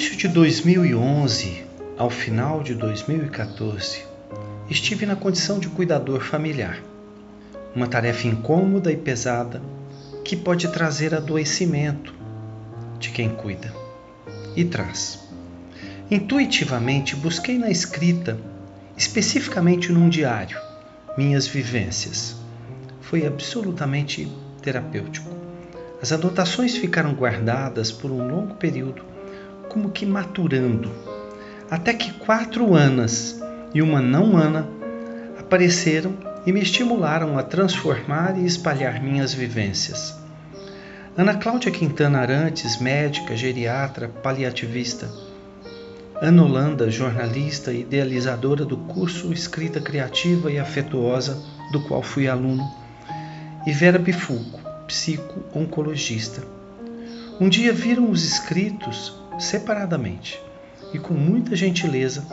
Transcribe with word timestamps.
início 0.00 0.16
de 0.16 0.28
2011 0.28 1.62
ao 1.98 2.08
final 2.08 2.62
de 2.62 2.74
2014, 2.74 4.02
estive 4.70 5.04
na 5.04 5.14
condição 5.14 5.58
de 5.58 5.68
cuidador 5.68 6.22
familiar. 6.22 6.82
Uma 7.76 7.86
tarefa 7.86 8.26
incômoda 8.26 8.90
e 8.90 8.96
pesada 8.96 9.60
que 10.24 10.34
pode 10.34 10.68
trazer 10.68 11.14
adoecimento 11.14 12.14
de 12.98 13.10
quem 13.10 13.28
cuida. 13.28 13.74
E 14.56 14.64
traz. 14.64 15.18
Intuitivamente 16.10 17.14
busquei 17.14 17.58
na 17.58 17.68
escrita, 17.68 18.38
especificamente 18.96 19.92
num 19.92 20.08
diário, 20.08 20.58
minhas 21.14 21.46
vivências. 21.46 22.36
Foi 23.02 23.26
absolutamente 23.26 24.32
terapêutico. 24.62 25.28
As 26.00 26.10
anotações 26.10 26.74
ficaram 26.74 27.12
guardadas 27.12 27.92
por 27.92 28.10
um 28.10 28.26
longo 28.26 28.54
período, 28.54 29.10
como 29.70 29.90
que 29.90 30.04
maturando, 30.04 30.90
até 31.70 31.94
que 31.94 32.12
quatro 32.14 32.74
Anas 32.74 33.40
e 33.72 33.80
uma 33.80 34.02
não 34.02 34.36
Ana 34.36 34.68
apareceram 35.38 36.12
e 36.44 36.52
me 36.52 36.60
estimularam 36.60 37.38
a 37.38 37.42
transformar 37.42 38.36
e 38.36 38.44
espalhar 38.44 39.00
minhas 39.00 39.32
vivências. 39.32 40.18
Ana 41.16 41.34
Cláudia 41.34 41.70
Quintana 41.70 42.18
Arantes, 42.18 42.80
médica, 42.80 43.36
geriatra, 43.36 44.08
paliativista. 44.08 45.08
Ana 46.20 46.42
Holanda, 46.42 46.90
jornalista 46.90 47.72
idealizadora 47.72 48.64
do 48.64 48.76
curso 48.76 49.32
Escrita 49.32 49.80
Criativa 49.80 50.50
e 50.50 50.58
Afetuosa, 50.58 51.42
do 51.72 51.80
qual 51.82 52.02
fui 52.02 52.28
aluno. 52.28 52.68
E 53.66 53.72
Vera 53.72 53.98
Bifulco, 53.98 54.60
psico-oncologista. 54.86 56.42
Um 57.40 57.48
dia 57.48 57.72
viram 57.72 58.10
os 58.10 58.24
escritos 58.24 59.20
separadamente 59.40 60.40
e, 60.92 60.98
com 60.98 61.14
muita 61.14 61.56
gentileza, 61.56 62.24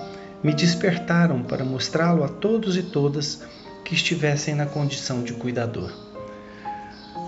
me 0.43 0.53
despertaram 0.53 1.41
para 1.41 1.65
mostrá-lo 1.65 2.23
a 2.23 2.27
todos 2.27 2.77
e 2.77 2.83
todas 2.83 3.43
que 3.83 3.95
estivessem 3.95 4.53
na 4.53 4.65
condição 4.65 5.23
de 5.23 5.33
cuidador. 5.33 5.91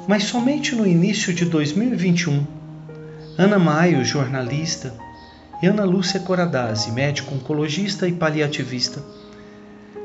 Mas 0.07 0.23
somente 0.23 0.75
no 0.75 0.85
início 0.85 1.33
de 1.33 1.45
2021, 1.45 2.45
Ana 3.37 3.57
Maio, 3.57 4.03
jornalista, 4.03 4.93
e 5.61 5.67
Ana 5.67 5.83
Lúcia 5.83 6.19
Coradazzi, 6.19 6.91
médico 6.91 7.35
oncologista 7.35 8.07
e 8.07 8.13
paliativista, 8.13 9.03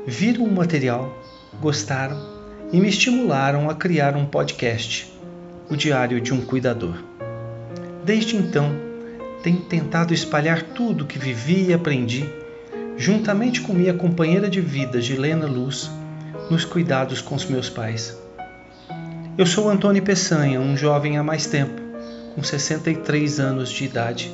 viram 0.05 0.43
o 0.43 0.51
material, 0.51 1.17
gostaram 1.61 2.17
e 2.71 2.79
me 2.79 2.89
estimularam 2.89 3.69
a 3.69 3.75
criar 3.75 4.15
um 4.15 4.25
podcast, 4.25 5.13
o 5.69 5.75
Diário 5.75 6.19
de 6.19 6.33
um 6.33 6.41
Cuidador. 6.41 7.01
Desde 8.03 8.35
então, 8.35 8.75
tenho 9.45 9.61
tentado 9.61 10.11
espalhar 10.11 10.63
tudo 10.63 11.03
o 11.03 11.07
que 11.07 11.19
vivi 11.19 11.67
e 11.67 11.73
aprendi, 11.73 12.27
juntamente 12.97 13.61
com 13.61 13.73
minha 13.73 13.93
companheira 13.93 14.49
de 14.49 14.59
vida, 14.59 14.99
Gilena 14.99 15.45
Luz, 15.45 15.91
nos 16.49 16.65
cuidados 16.65 17.21
com 17.21 17.35
os 17.35 17.45
meus 17.45 17.69
pais. 17.69 18.17
Eu 19.37 19.45
sou 19.45 19.69
Antônio 19.69 20.01
Peçanha, 20.01 20.59
um 20.59 20.75
jovem 20.75 21.19
há 21.19 21.21
mais 21.21 21.45
tempo, 21.45 21.79
com 22.33 22.41
63 22.41 23.39
anos 23.39 23.69
de 23.69 23.85
idade, 23.85 24.33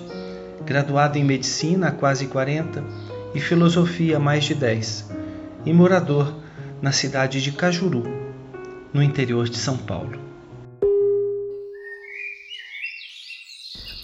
graduado 0.66 1.18
em 1.18 1.26
medicina 1.26 1.90
há 1.90 1.92
quase 1.92 2.28
40 2.28 2.82
e 3.36 3.42
filosofia 3.42 4.16
há 4.16 4.20
mais 4.20 4.46
de 4.46 4.56
10, 4.56 5.12
e 5.66 5.74
morador 5.74 6.34
na 6.82 6.94
cidade 6.94 7.42
de 7.42 7.52
Cajuru, 7.52 8.04
no 8.94 9.04
interior 9.04 9.50
de 9.50 9.58
São 9.58 9.76
Paulo. 9.76 10.31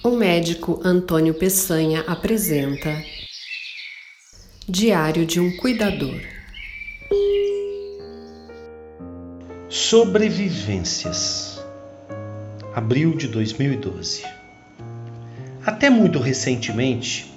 O 0.08 0.16
médico 0.16 0.80
Antônio 0.86 1.34
Peçanha 1.34 2.00
apresenta 2.08 3.04
Diário 4.66 5.26
de 5.26 5.38
um 5.38 5.58
Cuidador. 5.58 6.22
Sobrevivências. 9.68 11.62
Abril 12.74 13.18
de 13.18 13.28
2012. 13.28 14.24
Até 15.66 15.90
muito 15.90 16.20
recentemente, 16.20 17.30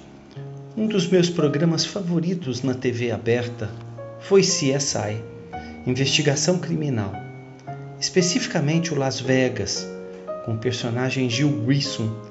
um 0.77 0.87
dos 0.87 1.09
meus 1.09 1.29
programas 1.29 1.83
favoritos 1.83 2.63
na 2.63 2.73
TV 2.73 3.11
aberta 3.11 3.69
foi 4.21 4.39
CSI 4.43 5.21
Investigação 5.85 6.57
Criminal, 6.57 7.11
especificamente 7.99 8.93
o 8.93 8.97
Las 8.97 9.19
Vegas, 9.19 9.85
com 10.45 10.53
o 10.53 10.57
personagem 10.57 11.29
Gil 11.29 11.51
Grissom 11.65 12.30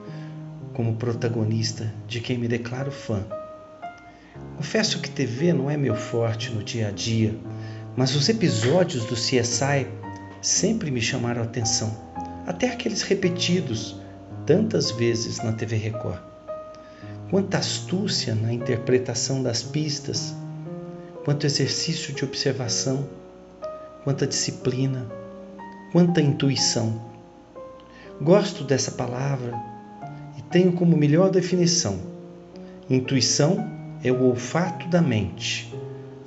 como 0.80 0.96
protagonista, 0.96 1.92
de 2.08 2.20
quem 2.20 2.38
me 2.38 2.48
declaro 2.48 2.90
fã. 2.90 3.22
Confesso 4.56 4.98
que 5.00 5.10
TV 5.10 5.52
não 5.52 5.70
é 5.70 5.76
meu 5.76 5.94
forte 5.94 6.50
no 6.50 6.64
dia 6.64 6.88
a 6.88 6.90
dia, 6.90 7.36
mas 7.94 8.16
os 8.16 8.30
episódios 8.30 9.04
do 9.04 9.14
CSI 9.14 9.86
sempre 10.40 10.90
me 10.90 11.02
chamaram 11.02 11.42
a 11.42 11.44
atenção, 11.44 11.94
até 12.46 12.70
aqueles 12.70 13.02
repetidos 13.02 14.00
tantas 14.46 14.90
vezes 14.90 15.36
na 15.44 15.52
TV 15.52 15.76
Record. 15.76 16.22
Quanta 17.28 17.58
astúcia 17.58 18.34
na 18.34 18.50
interpretação 18.50 19.42
das 19.42 19.62
pistas, 19.62 20.34
quanto 21.26 21.44
exercício 21.44 22.14
de 22.14 22.24
observação, 22.24 23.06
quanta 24.02 24.26
disciplina, 24.26 25.06
quanta 25.92 26.22
intuição. 26.22 27.04
Gosto 28.18 28.64
dessa 28.64 28.92
palavra 28.92 29.69
tenho 30.50 30.72
como 30.72 30.96
melhor 30.96 31.30
definição: 31.30 32.00
intuição 32.88 33.70
é 34.02 34.10
o 34.10 34.22
olfato 34.24 34.88
da 34.88 35.00
mente, 35.00 35.72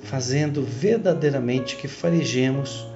fazendo 0.00 0.62
verdadeiramente 0.62 1.76
que 1.76 1.86
farejemos 1.86 2.86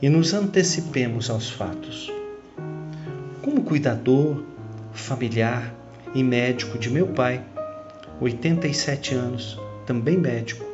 e 0.00 0.08
nos 0.08 0.32
antecipemos 0.32 1.28
aos 1.28 1.50
fatos. 1.50 2.10
Como 3.42 3.62
cuidador, 3.62 4.42
familiar 4.92 5.74
e 6.14 6.22
médico 6.22 6.78
de 6.78 6.90
meu 6.90 7.08
pai, 7.08 7.42
87 8.20 9.14
anos, 9.14 9.60
também 9.86 10.16
médico, 10.16 10.64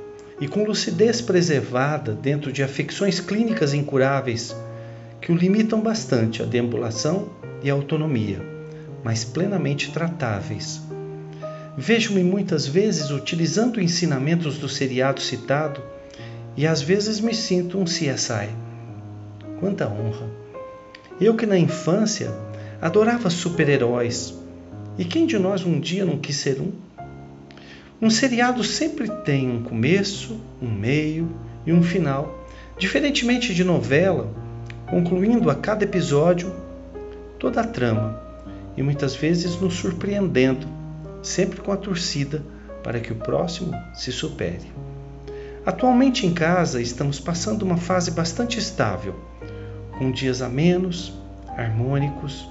e 0.41 0.47
com 0.47 0.65
lucidez 0.65 1.21
preservada 1.21 2.13
dentro 2.13 2.53
de 2.53 2.63
afecções 2.63 3.21
clínicas 3.21 3.75
incuráveis 3.75 4.55
que 5.21 5.33
o 5.33 5.37
limitam 5.37 5.81
bastante 5.81 6.43
à 6.43 6.45
deambulação 6.47 7.29
e 7.63 7.71
à 7.71 7.73
autonomia, 7.73 8.54
mas 9.05 9.23
plenamente 9.23 9.93
tratáveis. 9.93 10.81
Vejo-me 11.77 12.25
muitas 12.25 12.67
vezes 12.67 13.11
utilizando 13.11 13.81
ensinamentos 13.81 14.57
do 14.57 14.69
seriado 14.69 15.21
citado 15.21 15.83
e 16.57 16.67
às 16.67 16.81
vezes 16.81 17.21
me 17.21 17.35
sinto 17.35 17.79
um 17.79 17.85
CSI 17.85 18.49
Quanta 19.61 19.89
honra! 19.89 20.29
Eu 21.21 21.35
que 21.37 21.47
na 21.47 21.59
infância 21.59 22.33
adorava 22.81 23.31
super-heróis. 23.31 24.35
E 24.99 25.05
quem 25.05 25.27
de 25.27 25.39
nós 25.39 25.65
um 25.65 25.79
dia 25.81 26.05
não 26.05 26.19
quis 26.19 26.37
ser 26.37 26.61
um? 26.61 26.73
Um 28.01 28.11
seriado 28.11 28.63
sempre 28.63 29.09
tem 29.23 29.51
um 29.51 29.63
começo, 29.63 30.41
um 30.61 30.71
meio 30.71 31.31
e 31.65 31.73
um 31.73 31.83
final, 31.83 32.47
diferentemente 32.79 33.55
de 33.55 33.65
novela, 33.65 34.31
concluindo 34.87 35.49
a 35.51 35.55
cada 35.55 35.85
episódio 35.85 36.55
toda 37.39 37.61
a 37.61 37.65
trama 37.65 38.24
e 38.77 38.83
muitas 38.83 39.15
vezes 39.15 39.61
nos 39.61 39.75
surpreendendo, 39.75 40.67
sempre 41.23 41.61
com 41.61 41.73
a 41.73 41.77
torcida 41.77 42.43
para 42.83 43.01
que 43.01 43.13
o 43.13 43.17
próximo 43.17 43.73
se 43.95 44.13
supere. 44.13 44.73
Atualmente 45.65 46.27
em 46.27 46.35
casa 46.35 46.81
estamos 46.81 47.19
passando 47.19 47.63
uma 47.63 47.79
fase 47.79 48.11
bastante 48.11 48.59
estável 48.59 49.15
com 49.99 50.11
dias 50.11 50.43
a 50.43 50.49
menos, 50.49 51.13
harmônicos, 51.57 52.47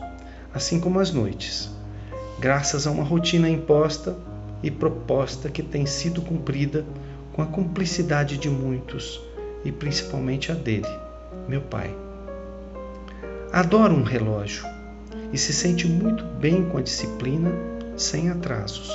assim 0.53 0.79
como 0.79 0.99
as 0.99 1.11
noites, 1.11 1.69
graças 2.39 2.87
a 2.87 2.91
uma 2.91 3.03
rotina 3.03 3.49
imposta 3.49 4.15
e 4.63 4.71
proposta 4.71 5.49
que 5.49 5.61
tem 5.61 5.85
sido 5.85 6.21
cumprida 6.21 6.85
com 7.33 7.41
a 7.41 7.45
cumplicidade 7.45 8.37
de 8.37 8.49
muitos 8.49 9.19
e 9.65 9.71
principalmente 9.71 10.51
a 10.51 10.55
dele, 10.55 10.87
meu 11.47 11.61
pai. 11.61 11.93
Adora 13.51 13.93
um 13.93 14.03
relógio 14.03 14.72
e 15.33 15.37
se 15.37 15.51
sente 15.51 15.87
muito 15.87 16.23
bem 16.23 16.63
com 16.69 16.77
a 16.77 16.81
disciplina, 16.81 17.51
sem 17.97 18.29
atrasos. 18.29 18.89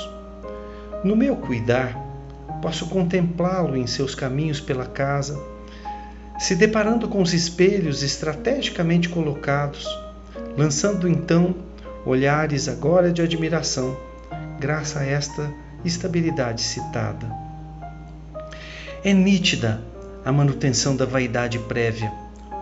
No 1.03 1.15
meu 1.15 1.35
cuidar, 1.35 1.95
posso 2.61 2.87
contemplá-lo 2.87 3.75
em 3.75 3.85
seus 3.85 4.15
caminhos 4.15 4.59
pela 4.59 4.85
casa 4.85 5.37
se 6.39 6.55
deparando 6.55 7.09
com 7.09 7.21
os 7.21 7.33
espelhos 7.33 8.01
estrategicamente 8.01 9.09
colocados, 9.09 9.85
lançando 10.57 11.05
então 11.05 11.53
olhares 12.05 12.69
agora 12.69 13.11
de 13.11 13.21
admiração, 13.21 13.97
graças 14.57 14.95
a 14.95 15.03
esta 15.03 15.53
estabilidade 15.83 16.61
citada. 16.61 17.29
É 19.03 19.13
nítida 19.13 19.81
a 20.23 20.31
manutenção 20.31 20.95
da 20.95 21.05
vaidade 21.05 21.59
prévia, 21.59 22.11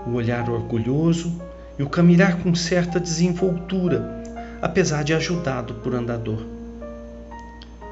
o 0.07 0.13
olhar 0.13 0.49
orgulhoso 0.49 1.39
e 1.77 1.83
o 1.83 1.89
caminhar 1.89 2.41
com 2.41 2.55
certa 2.55 2.99
desenvoltura, 2.99 4.23
apesar 4.61 5.03
de 5.03 5.13
ajudado 5.13 5.75
por 5.75 5.93
andador. 5.93 6.43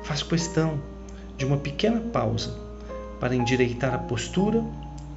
faz 0.04 0.22
questão 0.22 0.80
de 1.38 1.46
uma 1.46 1.58
pequena 1.58 2.00
pausa 2.00 2.56
para 3.20 3.36
endireitar 3.36 3.94
a 3.94 3.98
postura 3.98 4.64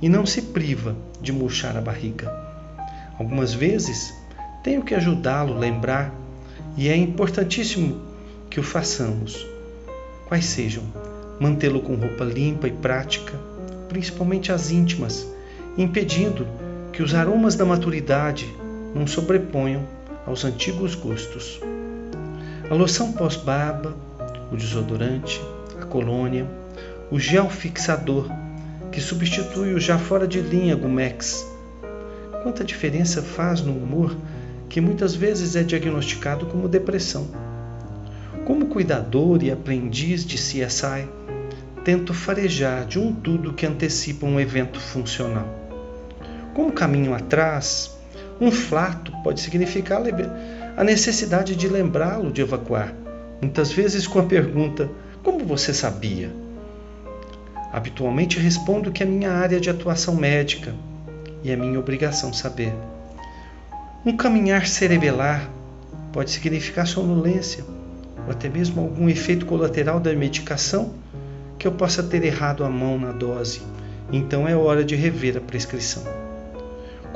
e 0.01 0.09
não 0.09 0.25
se 0.25 0.43
priva 0.43 0.97
de 1.21 1.33
murchar 1.33 1.77
a 1.77 1.81
barriga. 1.81 2.33
Algumas 3.19 3.53
vezes 3.53 4.15
tenho 4.63 4.83
que 4.83 4.95
ajudá-lo 4.95 5.55
a 5.55 5.59
lembrar 5.59 6.13
e 6.77 6.89
é 6.89 6.97
importantíssimo 6.97 8.01
que 8.49 8.61
o 8.61 8.63
façamos. 8.63 9.47
Quais 10.27 10.45
sejam 10.45 10.83
mantê-lo 11.41 11.81
com 11.81 11.95
roupa 11.95 12.25
limpa 12.25 12.69
e 12.69 12.73
prática, 12.73 13.35
principalmente 13.89 14.53
as 14.53 14.71
íntimas, 14.71 15.27
impedindo 15.77 16.47
que 16.99 17.03
os 17.05 17.15
aromas 17.15 17.55
da 17.55 17.65
maturidade 17.65 18.53
não 18.93 19.07
sobreponham 19.07 19.87
aos 20.27 20.45
antigos 20.45 20.97
gostos. 20.97 21.61
A 22.69 22.75
loção 22.75 23.13
pós-barba, 23.13 23.95
o 24.51 24.57
desodorante, 24.57 25.41
a 25.81 25.85
colônia, 25.85 26.45
o 27.09 27.21
gel 27.21 27.49
fixador, 27.49 28.29
que 28.91 29.01
substitui 29.01 29.75
o 29.75 29.79
já 29.79 29.97
fora 29.97 30.27
de 30.27 30.41
linha 30.41 30.75
Gumex. 30.75 31.47
Quanta 32.43 32.65
diferença 32.65 33.23
faz 33.23 33.61
no 33.61 33.75
humor 33.75 34.17
que 34.69 34.81
muitas 34.81 35.15
vezes 35.15 35.55
é 35.55 35.63
diagnosticado 35.63 36.47
como 36.47 36.69
depressão. 36.69 37.29
Como 38.45 38.67
cuidador 38.67 39.41
e 39.45 39.53
aprendiz 39.53 40.27
de 40.27 40.35
CSI, 40.35 41.07
tento 41.85 42.13
farejar 42.13 42.87
de 42.87 42.99
um 42.99 43.13
tudo 43.13 43.53
que 43.53 43.65
antecipa 43.65 44.27
um 44.27 44.41
evento 44.41 44.81
funcional. 44.81 45.68
Como 46.59 46.73
caminho 46.73 47.15
atrás, 47.15 47.97
um 48.41 48.51
flato 48.51 49.13
pode 49.23 49.41
significar 49.41 50.03
a 50.77 50.83
necessidade 50.83 51.55
de 51.55 51.69
lembrá-lo 51.69 52.33
de 52.33 52.41
evacuar, 52.41 52.93
muitas 53.41 53.71
vezes 53.71 54.09
com 54.09 54.19
a 54.19 54.25
pergunta: 54.25 54.91
Como 55.23 55.45
você 55.45 55.73
sabia? 55.73 56.33
Habitualmente 57.73 58.41
respondo 58.41 58.91
que 58.91 59.05
é 59.05 59.07
minha 59.07 59.31
área 59.31 59.61
de 59.61 59.71
atuação 59.71 60.17
médica 60.17 60.75
e 61.45 61.53
é 61.53 61.55
minha 61.55 61.79
obrigação 61.79 62.33
saber. 62.33 62.75
Um 64.05 64.17
caminhar 64.17 64.67
cerebelar 64.67 65.49
pode 66.13 66.33
significar 66.33 66.89
sonolência 66.89 67.63
ou 68.27 68.33
até 68.33 68.49
mesmo 68.49 68.83
algum 68.83 69.09
efeito 69.09 69.47
colateral 69.47 70.01
da 70.01 70.13
medicação 70.13 70.93
que 71.57 71.69
eu 71.69 71.73
possa 71.73 72.03
ter 72.03 72.25
errado 72.25 72.65
a 72.65 72.69
mão 72.69 72.99
na 72.99 73.13
dose, 73.13 73.63
então 74.13 74.49
é 74.49 74.57
hora 74.57 74.85
de 74.85 74.97
rever 74.97 75.37
a 75.37 75.41
prescrição. 75.41 76.28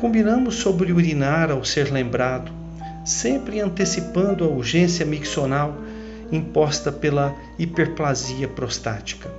Combinamos 0.03 0.57
sobre 0.57 0.93
urinar 0.93 1.49
ao 1.53 1.65
ser 1.65 1.93
lembrado, 1.93 2.51
sempre 3.05 3.61
antecipando 3.61 4.43
a 4.43 4.49
urgência 4.49 5.07
miccional 5.07 5.77
imposta 6.33 6.91
pela 6.91 7.33
hiperplasia 7.57 8.49
prostática. 8.49 9.31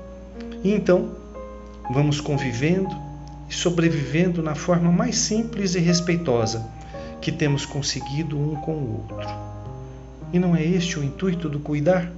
E 0.63 0.71
então, 0.71 1.17
vamos 1.91 2.21
convivendo 2.21 2.95
e 3.49 3.53
sobrevivendo 3.53 4.41
na 4.41 4.55
forma 4.55 4.89
mais 4.89 5.17
simples 5.17 5.75
e 5.75 5.79
respeitosa 5.79 6.65
que 7.19 7.29
temos 7.29 7.65
conseguido 7.65 8.39
um 8.39 8.55
com 8.55 8.71
o 8.71 9.01
outro. 9.01 9.27
E 10.31 10.39
não 10.39 10.55
é 10.55 10.63
este 10.63 10.97
o 10.97 11.03
intuito 11.03 11.49
do 11.49 11.59
cuidar? 11.59 12.09